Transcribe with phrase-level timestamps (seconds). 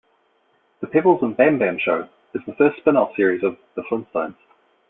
[0.79, 4.35] "The Pebbles and Bamm-Bamm Show" is the first spinoff series of "The Flintstones".